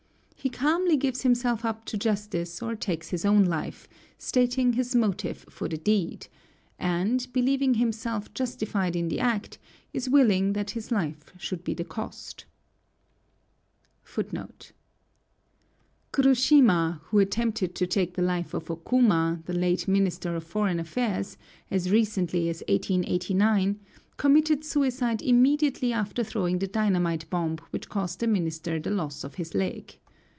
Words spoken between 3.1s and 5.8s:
own life, stating his motive for the